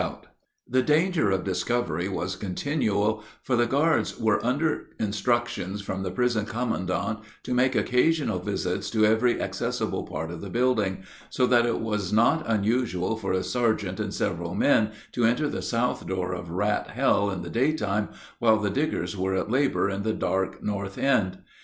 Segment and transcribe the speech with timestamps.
[0.67, 6.47] ]The danger of discovery was continual, for the guards were under instructions from the prison
[6.47, 11.79] commandant to make occasional visits to every accessible part of the building; so that it
[11.81, 16.49] was not unusual for a sergeant and several men to enter the south door of
[16.49, 18.09] Rat Hell in the daytime,
[18.39, 21.37] while the diggers were at labor in the dark north end.